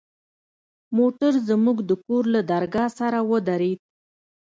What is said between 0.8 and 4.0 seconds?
موټر زموږ د کور له درگاه سره ودرېد.